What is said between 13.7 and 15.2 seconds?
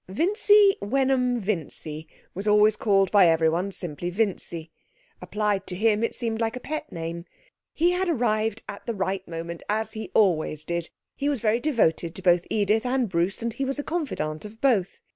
a confidant of both.